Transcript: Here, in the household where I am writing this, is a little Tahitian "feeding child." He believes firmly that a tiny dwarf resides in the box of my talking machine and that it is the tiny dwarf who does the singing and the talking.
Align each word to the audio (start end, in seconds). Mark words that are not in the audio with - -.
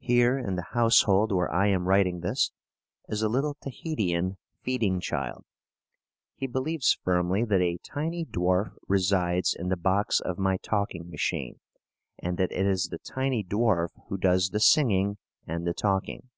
Here, 0.00 0.36
in 0.36 0.56
the 0.56 0.70
household 0.72 1.30
where 1.30 1.48
I 1.48 1.68
am 1.68 1.86
writing 1.86 2.18
this, 2.18 2.50
is 3.08 3.22
a 3.22 3.28
little 3.28 3.54
Tahitian 3.54 4.38
"feeding 4.64 4.98
child." 4.98 5.44
He 6.34 6.48
believes 6.48 6.98
firmly 7.04 7.44
that 7.44 7.60
a 7.62 7.76
tiny 7.84 8.24
dwarf 8.24 8.72
resides 8.88 9.54
in 9.56 9.68
the 9.68 9.76
box 9.76 10.18
of 10.18 10.36
my 10.40 10.56
talking 10.56 11.08
machine 11.08 11.60
and 12.18 12.38
that 12.38 12.50
it 12.50 12.66
is 12.66 12.88
the 12.88 12.98
tiny 12.98 13.44
dwarf 13.44 13.90
who 14.08 14.18
does 14.18 14.48
the 14.50 14.58
singing 14.58 15.16
and 15.46 15.64
the 15.64 15.74
talking. 15.74 16.28